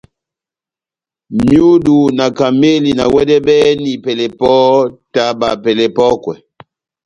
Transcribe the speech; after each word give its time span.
Myudu 1.41 1.97
na 2.17 2.25
kamɛli 2.37 2.91
na 2.97 3.05
wɛdɛbɛhɛni 3.13 3.91
pɛlɛ 4.03 4.25
pɔhɔ́, 4.39 4.81
taba 5.13 5.49
pɛlɛ 5.63 5.83
epɔ́kwɛ. 5.89 6.35